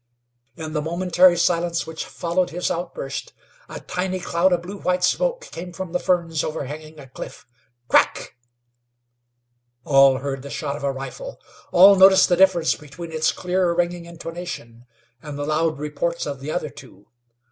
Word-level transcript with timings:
In 0.55 0.73
the 0.73 0.81
momentary 0.81 1.37
silence 1.37 1.85
which 1.85 2.05
followed 2.05 2.49
his 2.49 2.71
outburst, 2.71 3.33
a 3.69 3.81
tiny 3.81 4.19
cloud 4.19 4.51
of 4.51 4.63
blue 4.63 4.77
white 4.79 5.03
smoke 5.03 5.41
came 5.51 5.71
from 5.71 5.91
the 5.91 5.99
ferns 5.99 6.43
overhanging 6.43 6.99
a 6.99 7.05
cliff. 7.07 7.45
Crack! 7.87 8.35
All 9.85 10.17
heard 10.17 10.41
the 10.41 10.49
shot 10.49 10.75
of 10.75 10.83
a 10.83 10.91
rifle; 10.91 11.39
all 11.71 11.95
noticed 11.95 12.29
the 12.29 12.35
difference 12.35 12.73
between 12.73 13.11
its 13.11 13.31
clear, 13.31 13.75
ringing 13.75 14.05
intonation 14.05 14.87
and 15.21 15.37
the 15.37 15.45
loud 15.45 15.77
reports 15.77 16.25
of 16.25 16.39
the 16.39 16.49
other 16.49 16.71
two. 16.71 17.05